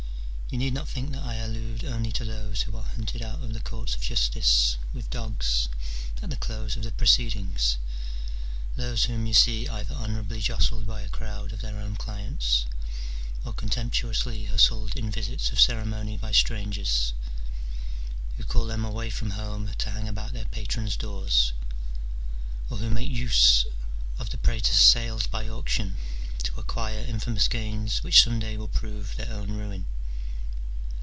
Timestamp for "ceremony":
15.61-16.17